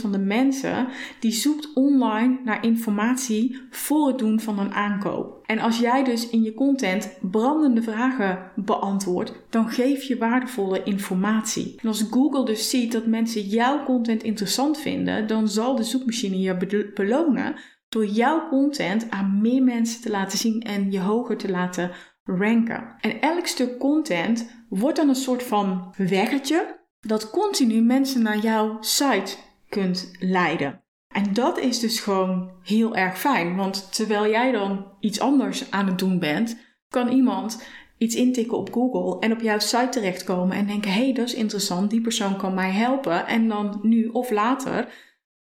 van 0.01 0.13
de 0.13 0.19
mensen 0.19 0.89
die 1.21 1.33
zoekt 1.33 1.73
online 1.75 2.39
naar 2.45 2.65
informatie 2.65 3.61
voor 3.71 4.07
het 4.07 4.19
doen 4.19 4.41
van 4.41 4.59
een 4.59 4.73
aankoop. 4.73 5.43
En 5.47 5.59
als 5.59 5.79
jij 5.79 6.05
dus 6.05 6.29
in 6.29 6.43
je 6.43 6.55
content 6.55 7.19
brandende 7.21 7.83
vragen 7.83 8.51
beantwoordt, 8.55 9.33
dan 9.51 9.69
geef 9.69 10.03
je 10.03 10.19
waardevolle 10.19 10.83
informatie. 10.83 11.75
En 11.83 11.89
als 11.89 12.07
Google 12.11 12.45
dus 12.45 12.71
ziet 12.71 12.93
dat 12.93 13.07
mensen 13.07 13.43
jouw 13.43 13.85
content 13.85 14.23
interessant 14.23 14.79
vinden, 14.79 15.27
dan 15.27 15.49
zal 15.49 15.77
de 15.77 15.83
zoekmachine 15.83 16.41
je 16.41 16.91
belonen 16.95 17.55
door 17.89 18.07
jouw 18.07 18.49
content 18.49 19.11
aan 19.11 19.41
meer 19.41 19.63
mensen 19.63 20.03
te 20.03 20.11
laten 20.11 20.39
zien 20.39 20.63
en 20.63 20.91
je 20.91 21.01
hoger 21.01 21.37
te 21.37 21.51
laten 21.51 21.91
ranken. 22.25 22.95
En 23.01 23.21
elk 23.21 23.47
stuk 23.47 23.79
content 23.79 24.65
wordt 24.69 24.97
dan 24.97 25.09
een 25.09 25.15
soort 25.15 25.43
van 25.43 25.95
weggetje 25.97 26.81
dat 27.01 27.31
continu 27.31 27.81
mensen 27.81 28.23
naar 28.23 28.39
jouw 28.39 28.77
site 28.81 29.37
kunt 29.69 30.11
leiden. 30.19 30.83
En 31.09 31.33
dat 31.33 31.59
is 31.59 31.81
dus 31.81 32.01
gewoon 32.01 32.51
heel 32.63 32.97
erg 32.97 33.19
fijn. 33.19 33.57
Want 33.57 33.95
terwijl 33.95 34.31
jij 34.31 34.53
dan 34.53 34.87
iets 35.01 35.21
anders 35.21 35.71
aan 35.71 35.87
het 35.87 35.99
doen 35.99 36.19
bent, 36.19 36.57
kan 36.89 37.09
iemand 37.09 37.65
iets 37.99 38.15
intikken 38.15 38.59
op 38.59 38.73
Google 38.73 39.19
en 39.21 39.33
op 39.33 39.41
jouw 39.41 39.59
site 39.59 39.89
terechtkomen 39.91 40.57
en 40.57 40.67
denken: 40.67 40.93
hé, 40.93 41.05
hey, 41.05 41.13
dat 41.13 41.27
is 41.27 41.35
interessant, 41.35 41.91
die 41.91 42.01
persoon 42.01 42.37
kan 42.37 42.55
mij 42.55 42.71
helpen. 42.71 43.27
En 43.27 43.49
dan 43.49 43.79
nu 43.83 44.07
of 44.07 44.31
later 44.31 44.89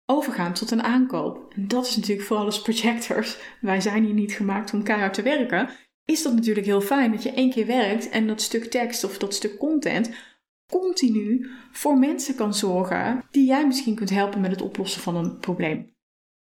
overgaan 0.06 0.52
tot 0.52 0.70
een 0.70 0.82
aankoop. 0.82 1.52
En 1.54 1.68
dat 1.68 1.87
is 1.87 1.97
natuurlijk 1.97 2.26
voor 2.26 2.37
alles 2.37 2.62
projectors. 2.62 3.38
Wij 3.61 3.80
zijn 3.80 4.04
hier 4.04 4.14
niet 4.14 4.32
gemaakt 4.32 4.73
om 4.73 4.82
keihard 4.82 5.14
te 5.14 5.23
werken. 5.23 5.70
Is 6.11 6.23
dat 6.23 6.35
natuurlijk 6.35 6.67
heel 6.67 6.81
fijn 6.81 7.11
dat 7.11 7.23
je 7.23 7.31
één 7.31 7.50
keer 7.50 7.67
werkt 7.67 8.09
en 8.09 8.27
dat 8.27 8.41
stuk 8.41 8.65
tekst 8.65 9.05
of 9.05 9.19
dat 9.19 9.35
stuk 9.35 9.59
content 9.59 10.11
continu 10.67 11.50
voor 11.73 11.99
mensen 11.99 12.35
kan 12.35 12.55
zorgen 12.55 13.25
die 13.31 13.47
jij 13.47 13.67
misschien 13.67 13.95
kunt 13.95 14.11
helpen 14.11 14.41
met 14.41 14.50
het 14.50 14.62
oplossen 14.62 15.03
van 15.03 15.17
een 15.17 15.38
probleem. 15.38 15.97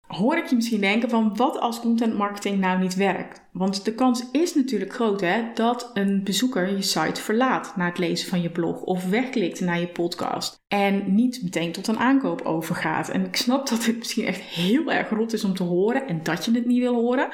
Hoor 0.07 0.37
ik 0.37 0.47
je 0.47 0.55
misschien 0.55 0.81
denken 0.81 1.11
van 1.11 1.37
wat 1.37 1.59
als 1.59 1.81
content 1.81 2.17
marketing 2.17 2.59
nou 2.61 2.81
niet 2.81 2.95
werkt? 2.95 3.43
Want 3.53 3.85
de 3.85 3.95
kans 3.95 4.31
is 4.31 4.55
natuurlijk 4.55 4.93
groot 4.93 5.21
hè, 5.21 5.43
dat 5.55 5.91
een 5.95 6.25
bezoeker 6.25 6.71
je 6.71 6.83
site 6.83 7.21
verlaat 7.21 7.77
na 7.77 7.87
het 7.87 7.99
lezen 7.99 8.29
van 8.29 8.43
je 8.43 8.51
blog 8.51 8.83
of 8.83 9.09
wegklikt 9.09 9.61
naar 9.61 9.81
je 9.81 9.89
podcast 9.89 10.65
en 10.69 11.15
niet 11.15 11.43
meteen 11.43 11.73
tot 11.73 11.87
een 11.87 11.99
aankoop 11.99 12.41
overgaat. 12.41 13.09
En 13.09 13.25
ik 13.25 13.37
snap 13.37 13.69
dat 13.69 13.85
dit 13.85 13.99
misschien 13.99 14.27
echt 14.27 14.41
heel 14.41 14.93
erg 14.93 15.09
rot 15.09 15.33
is 15.33 15.45
om 15.45 15.55
te 15.55 15.63
horen 15.63 16.07
en 16.07 16.23
dat 16.23 16.45
je 16.45 16.51
het 16.53 16.67
niet 16.67 16.81
wil 16.81 16.95
horen, 16.95 17.29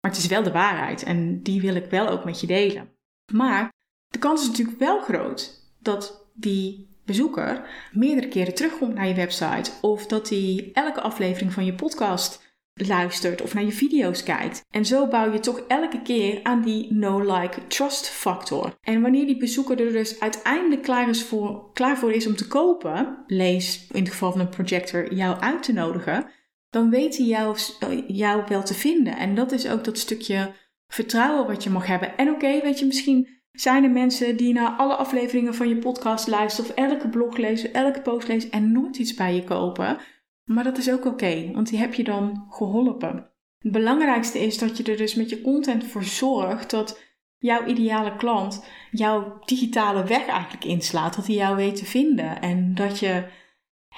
maar 0.00 0.10
het 0.10 0.20
is 0.20 0.26
wel 0.26 0.42
de 0.42 0.52
waarheid 0.52 1.02
en 1.02 1.42
die 1.42 1.60
wil 1.60 1.74
ik 1.74 1.90
wel 1.90 2.08
ook 2.08 2.24
met 2.24 2.40
je 2.40 2.46
delen. 2.46 2.88
Maar 3.32 3.72
de 4.06 4.18
kans 4.18 4.40
is 4.40 4.48
natuurlijk 4.48 4.78
wel 4.78 5.00
groot 5.00 5.72
dat 5.78 6.30
die 6.34 6.88
bezoeker 7.04 7.68
meerdere 7.92 8.28
keren 8.28 8.54
terugkomt 8.54 8.94
naar 8.94 9.08
je 9.08 9.14
website 9.14 9.70
of 9.80 10.06
dat 10.06 10.28
hij 10.28 10.70
elke 10.72 11.00
aflevering 11.00 11.52
van 11.52 11.64
je 11.64 11.74
podcast 11.74 12.46
luistert 12.86 13.42
of 13.42 13.54
naar 13.54 13.64
je 13.64 13.72
video's 13.72 14.22
kijkt. 14.22 14.64
En 14.70 14.84
zo 14.84 15.06
bouw 15.06 15.32
je 15.32 15.40
toch 15.40 15.60
elke 15.68 16.02
keer 16.02 16.40
aan 16.42 16.62
die 16.62 16.92
no-like 16.92 17.66
trust 17.66 18.08
factor. 18.08 18.74
En 18.80 19.00
wanneer 19.00 19.26
die 19.26 19.36
bezoeker 19.36 19.80
er 19.80 19.92
dus 19.92 20.20
uiteindelijk 20.20 20.82
klaar, 20.82 21.08
is 21.08 21.24
voor, 21.24 21.72
klaar 21.72 21.98
voor 21.98 22.12
is 22.12 22.26
om 22.26 22.36
te 22.36 22.46
kopen, 22.46 23.24
lees 23.26 23.86
in 23.92 24.00
het 24.00 24.10
geval 24.10 24.32
van 24.32 24.40
een 24.40 24.48
projector 24.48 25.14
jou 25.14 25.40
uit 25.40 25.62
te 25.62 25.72
nodigen, 25.72 26.30
dan 26.70 26.90
weet 26.90 27.16
hij 27.16 27.26
jou, 28.06 28.42
wel 28.48 28.62
te 28.62 28.74
vinden. 28.74 29.16
En 29.16 29.34
dat 29.34 29.52
is 29.52 29.68
ook 29.68 29.84
dat 29.84 29.98
stukje 29.98 30.54
vertrouwen 30.86 31.46
wat 31.46 31.62
je 31.64 31.70
mag 31.70 31.86
hebben. 31.86 32.16
En 32.16 32.30
oké, 32.30 32.60
weet 32.60 32.78
je, 32.78 32.86
misschien 32.86 33.28
zijn 33.52 33.84
er 33.84 33.90
mensen 33.90 34.36
die 34.36 34.52
naar 34.52 34.70
alle 34.70 34.94
afleveringen 34.94 35.54
van 35.54 35.68
je 35.68 35.76
podcast 35.76 36.26
luisteren 36.26 36.70
of 36.70 36.76
elke 36.76 37.08
blog 37.08 37.36
lezen, 37.36 37.72
elke 37.72 38.00
post 38.00 38.28
lezen 38.28 38.50
en 38.50 38.72
nooit 38.72 38.98
iets 38.98 39.14
bij 39.14 39.34
je 39.34 39.44
kopen. 39.44 39.98
Maar 40.44 40.64
dat 40.64 40.78
is 40.78 40.90
ook 40.90 41.04
oké, 41.04 41.50
want 41.52 41.68
die 41.68 41.78
heb 41.78 41.94
je 41.94 42.04
dan 42.04 42.46
geholpen. 42.50 43.30
Het 43.58 43.72
belangrijkste 43.72 44.38
is 44.38 44.58
dat 44.58 44.76
je 44.76 44.82
er 44.82 44.96
dus 44.96 45.14
met 45.14 45.30
je 45.30 45.40
content 45.40 45.84
voor 45.84 46.04
zorgt 46.04 46.70
dat 46.70 47.06
jouw 47.38 47.66
ideale 47.66 48.16
klant 48.16 48.64
jouw 48.90 49.38
digitale 49.44 50.04
weg 50.04 50.26
eigenlijk 50.26 50.64
inslaat, 50.64 51.16
dat 51.16 51.26
hij 51.26 51.36
jou 51.36 51.56
weet 51.56 51.76
te 51.76 51.84
vinden 51.84 52.40
en 52.40 52.74
dat 52.74 52.98
je 52.98 53.24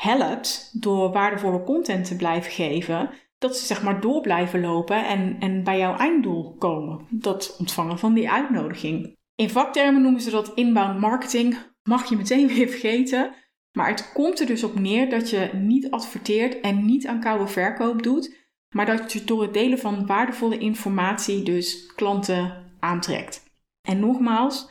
helpt 0.00 0.70
door 0.72 1.12
waardevolle 1.12 1.64
content 1.64 2.04
te 2.06 2.16
blijven 2.16 2.52
geven, 2.52 3.10
dat 3.38 3.56
ze 3.56 3.66
zeg 3.66 3.82
maar 3.82 4.00
door 4.00 4.20
blijven 4.20 4.60
lopen 4.60 5.06
en, 5.06 5.36
en 5.40 5.64
bij 5.64 5.78
jouw 5.78 5.96
einddoel 5.96 6.54
komen. 6.58 7.06
Dat 7.10 7.56
ontvangen 7.58 7.98
van 7.98 8.14
die 8.14 8.30
uitnodiging. 8.30 9.16
In 9.34 9.50
vaktermen 9.50 10.02
noemen 10.02 10.20
ze 10.20 10.30
dat 10.30 10.52
inbound 10.54 11.00
marketing. 11.00 11.56
Mag 11.82 12.08
je 12.08 12.16
meteen 12.16 12.48
weer 12.54 12.68
vergeten. 12.68 13.34
Maar 13.72 13.88
het 13.88 14.12
komt 14.12 14.40
er 14.40 14.46
dus 14.46 14.64
op 14.64 14.78
neer 14.78 15.10
dat 15.10 15.30
je 15.30 15.50
niet 15.54 15.90
adverteert 15.90 16.60
en 16.60 16.84
niet 16.84 17.06
aan 17.06 17.20
koude 17.20 17.46
verkoop 17.46 18.02
doet, 18.02 18.36
maar 18.74 18.86
dat 18.86 19.12
je 19.12 19.24
door 19.24 19.42
het 19.42 19.54
delen 19.54 19.78
van 19.78 20.06
waardevolle 20.06 20.58
informatie 20.58 21.42
dus 21.42 21.92
klanten 21.94 22.72
aantrekt. 22.78 23.42
En 23.88 24.00
nogmaals, 24.00 24.70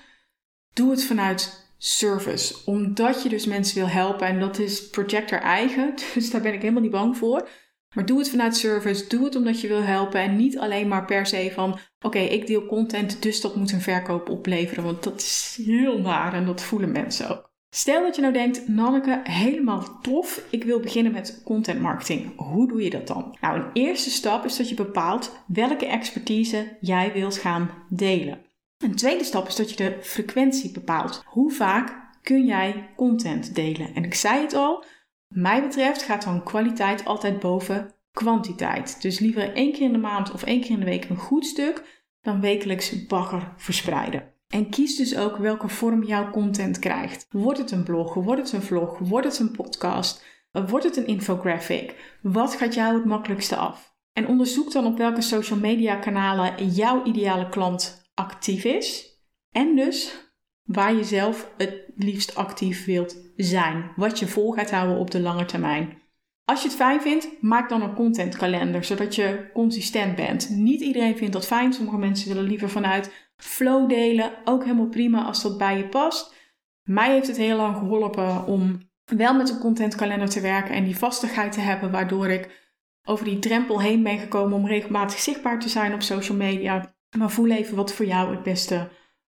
doe 0.73 0.91
het 0.91 1.05
vanuit 1.05 1.68
service, 1.81 2.55
omdat 2.65 3.23
je 3.23 3.29
dus 3.29 3.45
mensen 3.45 3.77
wil 3.77 3.87
helpen 3.87 4.27
en 4.27 4.39
dat 4.39 4.59
is 4.59 4.89
projector 4.89 5.39
eigen, 5.39 5.93
dus 6.13 6.31
daar 6.31 6.41
ben 6.41 6.53
ik 6.53 6.61
helemaal 6.61 6.81
niet 6.81 6.91
bang 6.91 7.17
voor. 7.17 7.49
Maar 7.95 8.05
doe 8.05 8.19
het 8.19 8.29
vanuit 8.29 8.55
service, 8.55 9.07
doe 9.07 9.23
het 9.23 9.35
omdat 9.35 9.61
je 9.61 9.67
wil 9.67 9.81
helpen 9.81 10.21
en 10.21 10.35
niet 10.35 10.57
alleen 10.57 10.87
maar 10.87 11.05
per 11.05 11.25
se 11.25 11.51
van 11.53 11.79
oké, 12.01 12.19
ik 12.19 12.47
deel 12.47 12.65
content, 12.65 13.21
dus 13.21 13.41
dat 13.41 13.55
moet 13.55 13.71
een 13.71 13.81
verkoop 13.81 14.29
opleveren, 14.29 14.83
want 14.83 15.03
dat 15.03 15.21
is 15.21 15.59
heel 15.65 15.99
naar 15.99 16.33
en 16.33 16.45
dat 16.45 16.61
voelen 16.61 16.91
mensen 16.91 17.29
ook. 17.29 17.49
Stel 17.69 18.03
dat 18.03 18.15
je 18.15 18.21
nou 18.21 18.33
denkt, 18.33 18.67
Nanneke, 18.67 19.21
helemaal 19.23 19.99
tof, 20.01 20.45
ik 20.49 20.63
wil 20.63 20.79
beginnen 20.79 21.11
met 21.11 21.41
content 21.45 21.81
marketing. 21.81 22.33
Hoe 22.35 22.67
doe 22.67 22.83
je 22.83 22.89
dat 22.89 23.07
dan? 23.07 23.37
Nou, 23.41 23.59
een 23.59 23.69
eerste 23.73 24.09
stap 24.09 24.45
is 24.45 24.57
dat 24.57 24.69
je 24.69 24.75
bepaalt 24.75 25.43
welke 25.47 25.85
expertise 25.85 26.77
jij 26.81 27.11
wilt 27.13 27.37
gaan 27.37 27.69
delen. 27.89 28.48
Een 28.83 28.95
tweede 28.95 29.23
stap 29.23 29.47
is 29.47 29.55
dat 29.55 29.69
je 29.69 29.75
de 29.75 29.97
frequentie 30.01 30.71
bepaalt. 30.71 31.23
Hoe 31.25 31.51
vaak 31.51 32.09
kun 32.21 32.45
jij 32.45 32.89
content 32.95 33.55
delen? 33.55 33.93
En 33.93 34.03
ik 34.03 34.13
zei 34.13 34.41
het 34.41 34.53
al, 34.53 34.85
mij 35.27 35.61
betreft 35.61 36.01
gaat 36.01 36.23
dan 36.23 36.43
kwaliteit 36.43 37.05
altijd 37.05 37.39
boven 37.39 37.93
kwantiteit. 38.11 39.01
Dus 39.01 39.19
liever 39.19 39.53
één 39.53 39.71
keer 39.71 39.81
in 39.81 39.91
de 39.91 39.97
maand 39.97 40.31
of 40.31 40.43
één 40.43 40.61
keer 40.61 40.71
in 40.71 40.79
de 40.79 40.85
week 40.85 41.09
een 41.09 41.17
goed 41.17 41.45
stuk 41.45 41.83
dan 42.21 42.41
wekelijks 42.41 43.05
bagger 43.05 43.53
verspreiden. 43.57 44.33
En 44.47 44.69
kies 44.69 44.95
dus 44.95 45.17
ook 45.17 45.37
welke 45.37 45.67
vorm 45.67 46.03
jouw 46.03 46.29
content 46.31 46.79
krijgt. 46.79 47.27
Wordt 47.29 47.59
het 47.59 47.71
een 47.71 47.83
blog? 47.83 48.13
Wordt 48.13 48.41
het 48.41 48.51
een 48.51 48.61
vlog? 48.61 48.97
Wordt 48.97 49.27
het 49.27 49.39
een 49.39 49.51
podcast? 49.51 50.25
Wordt 50.51 50.85
het 50.85 50.97
een 50.97 51.07
infographic? 51.07 52.17
Wat 52.21 52.55
gaat 52.55 52.73
jou 52.73 52.95
het 52.95 53.05
makkelijkste 53.05 53.55
af? 53.55 53.95
En 54.13 54.27
onderzoek 54.27 54.71
dan 54.71 54.85
op 54.85 54.97
welke 54.97 55.21
social 55.21 55.59
media 55.59 55.95
kanalen 55.95 56.67
jouw 56.67 57.03
ideale 57.03 57.49
klant 57.49 57.98
actief 58.19 58.63
is. 58.63 59.17
En 59.51 59.75
dus 59.75 60.27
waar 60.63 60.93
je 60.93 61.03
zelf 61.03 61.51
het 61.57 61.83
liefst 61.95 62.35
actief 62.35 62.85
wilt 62.85 63.17
zijn. 63.35 63.91
Wat 63.95 64.19
je 64.19 64.27
vol 64.27 64.51
gaat 64.51 64.71
houden 64.71 64.97
op 64.97 65.11
de 65.11 65.19
lange 65.19 65.45
termijn. 65.45 65.97
Als 66.45 66.61
je 66.61 66.67
het 66.67 66.77
fijn 66.77 67.01
vindt, 67.01 67.41
maak 67.41 67.69
dan 67.69 67.81
een 67.81 67.93
contentkalender, 67.93 68.83
zodat 68.83 69.15
je 69.15 69.49
consistent 69.53 70.15
bent. 70.15 70.49
Niet 70.49 70.81
iedereen 70.81 71.17
vindt 71.17 71.33
dat 71.33 71.47
fijn. 71.47 71.73
Sommige 71.73 71.97
mensen 71.97 72.27
willen 72.27 72.49
liever 72.49 72.69
vanuit 72.69 73.31
flow 73.35 73.89
delen. 73.89 74.31
Ook 74.43 74.63
helemaal 74.63 74.89
prima 74.89 75.23
als 75.23 75.41
dat 75.41 75.57
bij 75.57 75.77
je 75.77 75.87
past. 75.87 76.35
Mij 76.83 77.11
heeft 77.11 77.27
het 77.27 77.37
heel 77.37 77.57
lang 77.57 77.77
geholpen 77.77 78.45
om 78.45 78.89
wel 79.05 79.33
met 79.33 79.49
een 79.49 79.59
contentkalender 79.59 80.29
te 80.29 80.41
werken 80.41 80.75
en 80.75 80.83
die 80.83 80.97
vastigheid 80.97 81.51
te 81.51 81.59
hebben, 81.59 81.91
waardoor 81.91 82.27
ik 82.27 82.67
over 83.03 83.25
die 83.25 83.39
drempel 83.39 83.81
heen 83.81 84.03
ben 84.03 84.19
gekomen 84.19 84.57
om 84.57 84.67
regelmatig 84.67 85.19
zichtbaar 85.19 85.59
te 85.59 85.69
zijn 85.69 85.93
op 85.93 86.01
social 86.01 86.37
media. 86.37 86.97
Maar 87.17 87.31
voel 87.31 87.49
even 87.49 87.75
wat 87.75 87.93
voor 87.93 88.05
jou 88.05 88.31
het 88.31 88.43
beste 88.43 88.89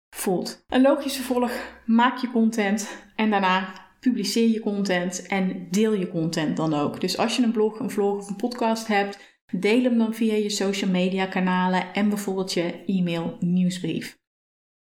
voelt. 0.09 0.65
Een 0.67 0.81
logische 0.81 1.23
volg, 1.23 1.51
maak 1.85 2.17
je 2.17 2.31
content 2.31 2.97
en 3.15 3.29
daarna 3.29 3.73
publiceer 3.99 4.49
je 4.49 4.59
content 4.59 5.27
en 5.27 5.67
deel 5.69 5.93
je 5.93 6.09
content 6.09 6.57
dan 6.57 6.73
ook. 6.73 7.01
Dus 7.01 7.17
als 7.17 7.35
je 7.35 7.43
een 7.43 7.51
blog, 7.51 7.79
een 7.79 7.89
vlog 7.89 8.17
of 8.17 8.29
een 8.29 8.35
podcast 8.35 8.87
hebt, 8.87 9.41
deel 9.51 9.83
hem 9.83 9.97
dan 9.97 10.13
via 10.13 10.33
je 10.33 10.49
social 10.49 10.89
media 10.89 11.25
kanalen 11.25 11.93
en 11.93 12.09
bijvoorbeeld 12.09 12.53
je 12.53 12.83
e-mail 12.85 13.37
nieuwsbrief. 13.39 14.21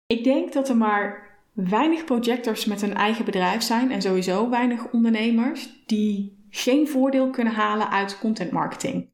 Ik 0.06 0.24
denk 0.24 0.54
dat 0.54 0.70
er 0.70 0.78
maar 0.78 1.28
weinig 1.54 2.06
projectors 2.06 2.66
met 2.66 2.82
een 2.82 2.94
eigen 2.94 3.26
bedrijf 3.26 3.62
zijn 3.62 3.92
en 3.92 4.02
sowieso 4.02 4.50
weinig 4.50 4.92
ondernemers 4.92 5.84
die 5.86 6.38
geen 6.50 6.88
voordeel 6.88 7.30
kunnen 7.30 7.54
halen 7.54 7.90
uit 7.90 8.20
content 8.20 8.52
marketing. 8.52 9.10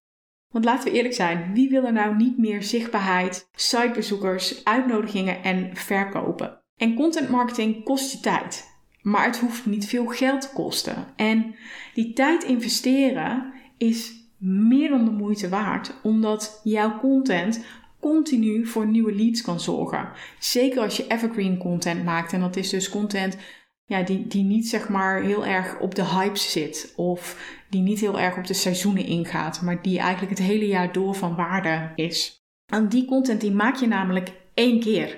Want 0.55 0.67
laten 0.67 0.91
we 0.91 0.97
eerlijk 0.97 1.13
zijn, 1.13 1.51
wie 1.53 1.69
wil 1.69 1.83
er 1.85 1.93
nou 1.93 2.15
niet 2.15 2.37
meer 2.37 2.63
zichtbaarheid, 2.63 3.49
sitebezoekers, 3.55 4.63
uitnodigingen 4.63 5.43
en 5.43 5.69
verkopen? 5.73 6.61
En 6.77 6.95
content 6.95 7.29
marketing 7.29 7.83
kost 7.83 8.11
je 8.11 8.19
tijd, 8.19 8.77
maar 9.01 9.25
het 9.25 9.39
hoeft 9.39 9.65
niet 9.65 9.87
veel 9.87 10.05
geld 10.05 10.41
te 10.41 10.49
kosten. 10.53 11.07
En 11.15 11.55
die 11.93 12.13
tijd 12.13 12.43
investeren 12.43 13.53
is 13.77 14.13
meer 14.37 14.89
dan 14.89 15.05
de 15.05 15.11
moeite 15.11 15.49
waard, 15.49 15.99
omdat 16.03 16.61
jouw 16.63 16.99
content 16.99 17.65
continu 17.99 18.65
voor 18.65 18.87
nieuwe 18.87 19.15
leads 19.15 19.41
kan 19.41 19.59
zorgen. 19.59 20.09
Zeker 20.39 20.81
als 20.81 20.97
je 20.97 21.07
evergreen 21.07 21.57
content 21.57 22.03
maakt 22.03 22.33
en 22.33 22.39
dat 22.39 22.55
is 22.55 22.69
dus 22.69 22.89
content 22.89 23.37
ja, 23.85 24.03
die, 24.03 24.27
die 24.27 24.43
niet 24.43 24.67
zeg 24.67 24.89
maar 24.89 25.21
heel 25.21 25.45
erg 25.45 25.79
op 25.79 25.95
de 25.95 26.05
hypes 26.05 26.51
zit 26.51 26.93
of 26.95 27.37
die 27.69 27.81
niet 27.81 27.99
heel 27.99 28.19
erg 28.19 28.37
op 28.37 28.47
de 28.47 28.53
seizoenen 28.53 29.05
ingaat, 29.05 29.61
maar 29.61 29.81
die 29.81 29.99
eigenlijk 29.99 30.37
het 30.37 30.47
hele 30.47 30.67
jaar 30.67 30.91
door 30.91 31.15
van 31.15 31.35
waarde 31.35 31.91
is. 31.95 32.43
En 32.65 32.89
die 32.89 33.05
content 33.05 33.41
die 33.41 33.51
maak 33.51 33.75
je 33.75 33.87
namelijk 33.87 34.31
één 34.53 34.79
keer. 34.79 35.17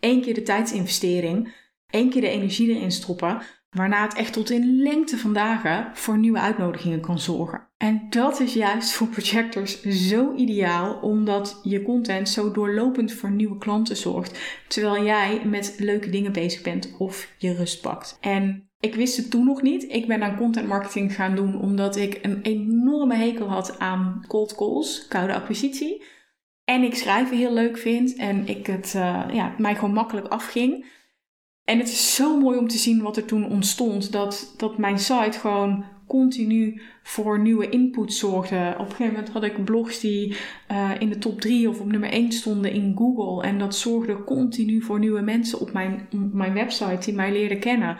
Eén 0.00 0.22
keer 0.22 0.34
de 0.34 0.42
tijdsinvestering, 0.42 1.54
één 1.90 2.10
keer 2.10 2.20
de 2.20 2.28
energie 2.28 2.68
erin 2.68 2.92
stoppen, 2.92 3.42
waarna 3.72 4.02
het 4.02 4.14
echt 4.14 4.32
tot 4.32 4.50
in 4.50 4.82
lengte 4.82 5.18
van 5.18 5.32
dagen 5.32 5.90
voor 5.94 6.18
nieuwe 6.18 6.40
uitnodigingen 6.40 7.00
kan 7.00 7.18
zorgen. 7.18 7.68
En 7.76 8.06
dat 8.10 8.40
is 8.40 8.54
juist 8.54 8.92
voor 8.92 9.06
projectors 9.06 9.82
zo 9.82 10.34
ideaal, 10.34 10.94
omdat 10.94 11.60
je 11.62 11.82
content 11.82 12.28
zo 12.28 12.50
doorlopend 12.50 13.12
voor 13.12 13.30
nieuwe 13.30 13.58
klanten 13.58 13.96
zorgt, 13.96 14.62
terwijl 14.68 15.04
jij 15.04 15.40
met 15.44 15.74
leuke 15.78 16.10
dingen 16.10 16.32
bezig 16.32 16.62
bent 16.62 16.94
of 16.98 17.34
je 17.38 17.54
rust 17.54 17.80
pakt. 17.80 18.18
En 18.20 18.70
Ik 18.80 18.94
wist 18.94 19.16
het 19.16 19.30
toen 19.30 19.44
nog 19.44 19.62
niet. 19.62 19.92
Ik 19.92 20.06
ben 20.06 20.22
aan 20.22 20.36
content 20.36 20.68
marketing 20.68 21.14
gaan 21.14 21.36
doen 21.36 21.60
omdat 21.60 21.96
ik 21.96 22.18
een 22.22 22.42
enorme 22.42 23.14
hekel 23.14 23.48
had 23.48 23.78
aan 23.78 24.24
cold 24.28 24.54
calls, 24.54 25.06
koude 25.08 25.34
acquisitie. 25.34 26.02
En 26.64 26.82
ik 26.82 26.94
schrijven 26.94 27.36
heel 27.36 27.52
leuk 27.52 27.78
vind 27.78 28.16
en 28.16 28.46
ik 28.48 28.66
het 28.66 28.92
uh, 28.96 29.24
ja, 29.32 29.54
mij 29.58 29.74
gewoon 29.74 29.92
makkelijk 29.92 30.26
afging. 30.26 30.86
En 31.64 31.78
het 31.78 31.88
is 31.88 32.14
zo 32.14 32.38
mooi 32.38 32.58
om 32.58 32.68
te 32.68 32.78
zien 32.78 33.02
wat 33.02 33.16
er 33.16 33.24
toen 33.24 33.50
ontstond. 33.50 34.12
Dat, 34.12 34.54
dat 34.56 34.78
mijn 34.78 34.98
site 34.98 35.38
gewoon 35.38 35.84
continu 36.06 36.80
voor 37.02 37.40
nieuwe 37.40 37.68
input 37.68 38.12
zorgde. 38.12 38.74
Op 38.78 38.84
een 38.84 38.90
gegeven 38.90 39.12
moment 39.12 39.32
had 39.32 39.44
ik 39.44 39.64
blogs 39.64 40.00
die 40.00 40.36
uh, 40.70 40.90
in 40.98 41.08
de 41.08 41.18
top 41.18 41.40
3 41.40 41.68
of 41.68 41.80
op 41.80 41.90
nummer 41.90 42.10
1 42.10 42.32
stonden 42.32 42.72
in 42.72 42.94
Google. 42.96 43.48
En 43.48 43.58
dat 43.58 43.76
zorgde 43.76 44.24
continu 44.24 44.82
voor 44.82 44.98
nieuwe 44.98 45.20
mensen 45.20 45.60
op 45.60 45.72
mijn, 45.72 46.08
mijn 46.32 46.52
website 46.52 47.04
die 47.04 47.14
mij 47.14 47.32
leerden 47.32 47.60
kennen. 47.60 47.98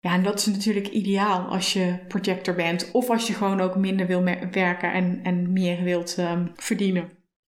Ja, 0.00 0.14
en 0.14 0.22
dat 0.22 0.38
is 0.38 0.46
natuurlijk 0.46 0.88
ideaal 0.88 1.40
als 1.40 1.72
je 1.72 1.98
projector 2.08 2.54
bent. 2.54 2.90
Of 2.92 3.10
als 3.10 3.26
je 3.26 3.32
gewoon 3.32 3.60
ook 3.60 3.76
minder 3.76 4.06
wil 4.06 4.22
werken 4.50 4.92
en, 4.92 5.20
en 5.22 5.52
meer 5.52 5.82
wilt 5.82 6.18
um, 6.18 6.50
verdienen. 6.54 7.10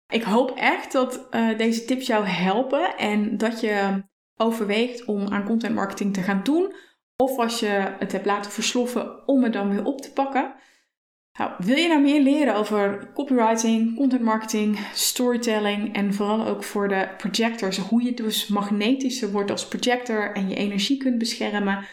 Ik 0.07 0.24
hoop 0.24 0.51
echt 0.55 0.91
dat 0.91 1.27
uh, 1.31 1.57
deze 1.57 1.86
tips 1.86 2.07
jou 2.07 2.25
helpen 2.25 2.98
en 2.98 3.38
dat 3.38 3.62
je 3.62 4.03
overweegt 4.41 5.05
om 5.05 5.27
aan 5.27 5.45
content 5.45 5.75
marketing 5.75 6.13
te 6.13 6.21
gaan 6.21 6.41
doen. 6.43 6.74
Of 7.15 7.38
als 7.38 7.60
je 7.60 7.95
het 8.00 8.12
hebt 8.12 8.25
laten 8.25 8.51
versloffen 8.51 9.27
om 9.27 9.43
het 9.43 9.53
dan 9.53 9.69
weer 9.69 9.83
op 9.83 10.01
te 10.01 10.12
pakken. 10.12 10.53
Nou, 11.38 11.51
wil 11.57 11.77
je 11.77 11.88
nou 11.88 12.01
meer 12.01 12.21
leren 12.21 12.55
over 12.55 13.12
copywriting, 13.13 13.95
content 13.95 14.21
marketing, 14.21 14.79
storytelling 14.93 15.95
en 15.95 16.13
vooral 16.13 16.45
ook 16.48 16.63
voor 16.63 16.88
de 16.88 17.10
projectors, 17.17 17.77
hoe 17.77 18.03
je 18.03 18.13
dus 18.13 18.48
magnetischer 18.48 19.31
wordt 19.31 19.51
als 19.51 19.67
projector 19.67 20.36
en 20.36 20.50
je 20.50 20.55
energie 20.55 20.98
kunt 20.98 21.17
beschermen, 21.17 21.86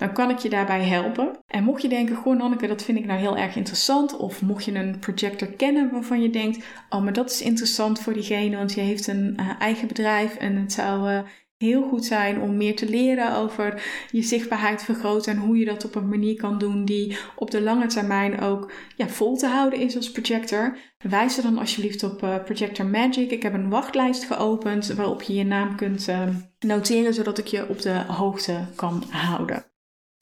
dan 0.00 0.12
kan 0.12 0.30
ik 0.30 0.38
je 0.38 0.48
daarbij 0.48 0.82
helpen. 0.84 1.38
En 1.46 1.64
mocht 1.64 1.82
je 1.82 1.88
denken, 1.88 2.16
goh 2.16 2.36
Nanneke, 2.36 2.66
dat 2.66 2.82
vind 2.82 2.98
ik 2.98 3.04
nou 3.04 3.18
heel 3.18 3.36
erg 3.36 3.56
interessant. 3.56 4.16
Of 4.16 4.42
mocht 4.42 4.64
je 4.64 4.74
een 4.74 4.98
projector 4.98 5.48
kennen 5.48 5.90
waarvan 5.90 6.22
je 6.22 6.30
denkt, 6.30 6.64
oh 6.88 7.02
maar 7.02 7.12
dat 7.12 7.30
is 7.30 7.42
interessant 7.42 8.00
voor 8.00 8.12
diegene, 8.12 8.56
want 8.56 8.74
die 8.74 8.82
heeft 8.82 9.06
een 9.06 9.36
uh, 9.40 9.50
eigen 9.58 9.88
bedrijf 9.88 10.36
en 10.36 10.56
het 10.56 10.72
zou 10.72 11.10
uh, 11.10 11.20
heel 11.60 11.82
goed 11.82 12.04
zijn 12.04 12.40
om 12.40 12.56
meer 12.56 12.76
te 12.76 12.88
leren 12.88 13.36
over 13.36 13.82
je 14.10 14.22
zichtbaarheid 14.22 14.82
vergroten 14.82 15.32
en 15.32 15.38
hoe 15.38 15.58
je 15.58 15.64
dat 15.64 15.84
op 15.84 15.94
een 15.94 16.08
manier 16.08 16.36
kan 16.36 16.58
doen 16.58 16.84
die 16.84 17.16
op 17.36 17.50
de 17.50 17.60
lange 17.60 17.86
termijn 17.86 18.40
ook 18.40 18.72
ja, 18.96 19.08
vol 19.08 19.36
te 19.36 19.46
houden 19.46 19.78
is 19.78 19.96
als 19.96 20.10
projector. 20.10 20.76
Wijs 20.98 21.36
er 21.36 21.42
dan 21.42 21.58
alsjeblieft 21.58 22.02
op 22.02 22.22
uh, 22.22 22.44
Projector 22.44 22.86
Magic. 22.86 23.30
Ik 23.30 23.42
heb 23.42 23.54
een 23.54 23.68
wachtlijst 23.68 24.24
geopend 24.24 24.86
waarop 24.92 25.22
je 25.22 25.34
je 25.34 25.44
naam 25.44 25.76
kunt 25.76 26.08
uh, 26.08 26.28
noteren 26.58 27.14
zodat 27.14 27.38
ik 27.38 27.46
je 27.46 27.68
op 27.68 27.80
de 27.80 28.04
hoogte 28.06 28.64
kan 28.74 29.04
houden. 29.10 29.64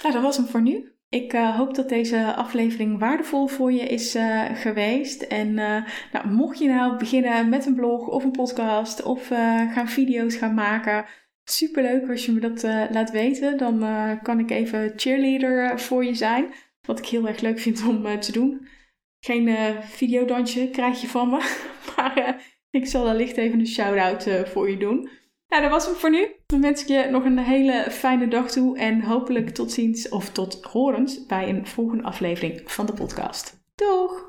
Nou, 0.02 0.14
dat 0.14 0.22
was 0.22 0.36
hem 0.36 0.46
voor 0.46 0.62
nu. 0.62 0.92
Ik 1.08 1.32
uh, 1.32 1.56
hoop 1.56 1.74
dat 1.74 1.88
deze 1.88 2.34
aflevering 2.34 2.98
waardevol 2.98 3.46
voor 3.46 3.72
je 3.72 3.82
is 3.82 4.16
uh, 4.16 4.44
geweest. 4.54 5.22
En 5.22 5.54
nou, 6.12 6.28
mocht 6.28 6.58
je 6.58 6.68
nou 6.68 6.96
beginnen 6.96 7.48
met 7.48 7.66
een 7.66 7.74
blog 7.74 8.06
of 8.06 8.24
een 8.24 8.30
podcast 8.30 9.02
of 9.02 9.26
gaan 9.72 9.88
video's 9.88 10.34
gaan 10.34 10.54
maken, 10.54 11.04
super 11.50 11.82
leuk 11.82 12.10
als 12.10 12.26
je 12.26 12.32
me 12.32 12.40
dat 12.40 12.62
laat 12.90 13.10
weten. 13.10 13.56
Dan 13.56 13.78
kan 14.22 14.38
ik 14.38 14.50
even 14.50 14.92
cheerleader 14.96 15.80
voor 15.80 16.04
je 16.04 16.14
zijn. 16.14 16.54
Wat 16.82 16.98
ik 16.98 17.06
heel 17.06 17.28
erg 17.28 17.40
leuk 17.40 17.58
vind 17.58 17.86
om 17.86 18.20
te 18.20 18.32
doen. 18.32 18.68
Geen 19.20 19.56
videodansje 19.82 20.68
krijg 20.70 21.00
je 21.00 21.06
van 21.06 21.28
me, 21.28 21.36
maar 21.96 22.44
ik 22.70 22.86
zal 22.86 23.14
licht 23.14 23.36
even 23.36 23.58
een 23.58 23.66
shout-out 23.66 24.48
voor 24.48 24.70
je 24.70 24.76
doen. 24.76 25.08
Nou, 25.48 25.62
dat 25.62 25.70
was 25.70 25.86
hem 25.86 25.94
voor 25.94 26.10
nu. 26.10 26.28
Dan 26.46 26.60
wens 26.60 26.82
ik 26.82 26.88
je 26.88 27.08
nog 27.10 27.24
een 27.24 27.38
hele 27.38 27.86
fijne 27.90 28.28
dag 28.28 28.50
toe 28.50 28.78
en 28.78 29.00
hopelijk 29.00 29.48
tot 29.48 29.72
ziens 29.72 30.08
of 30.08 30.30
tot 30.30 30.62
horens 30.62 31.26
bij 31.26 31.48
een 31.48 31.66
volgende 31.66 32.02
aflevering 32.02 32.70
van 32.70 32.86
de 32.86 32.92
podcast. 32.92 33.60
Doeg! 33.74 34.28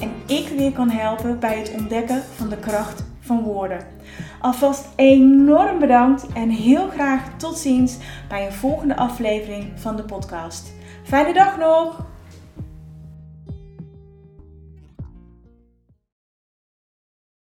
En 0.00 0.12
ik 0.26 0.48
weer 0.48 0.72
kan 0.72 0.90
helpen 0.90 1.38
bij 1.38 1.58
het 1.58 1.74
ontdekken 1.78 2.22
van 2.34 2.48
de 2.48 2.58
kracht 2.58 3.04
van 3.20 3.42
woorden. 3.42 3.86
Alvast 4.40 4.88
enorm 4.96 5.78
bedankt 5.78 6.26
en 6.32 6.48
heel 6.48 6.88
graag 6.88 7.36
tot 7.36 7.58
ziens 7.58 7.96
bij 8.28 8.46
een 8.46 8.52
volgende 8.52 8.96
aflevering 8.96 9.72
van 9.74 9.96
de 9.96 10.04
podcast. 10.04 10.72
Fijne 11.02 11.32
dag 11.32 11.58
nog! 11.58 12.09